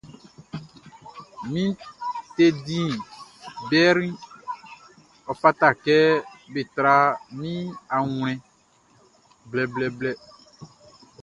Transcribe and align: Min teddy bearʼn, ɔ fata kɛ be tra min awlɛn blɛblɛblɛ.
Min 1.51 1.71
teddy 2.35 2.83
bearʼn, 3.69 4.09
ɔ 5.31 5.33
fata 5.41 5.69
kɛ 5.83 5.97
be 6.51 6.61
tra 6.75 6.95
min 7.39 7.59
awlɛn 7.97 8.37
blɛblɛblɛ. 9.49 10.11